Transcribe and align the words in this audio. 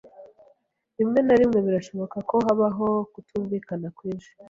Rimwe 0.97 1.19
na 1.23 1.35
rimwe 1.39 1.59
birashoboka 1.65 2.17
ko 2.29 2.35
habaho 2.45 2.87
kutumvikana 3.13 3.87
kwinshi. 3.97 4.31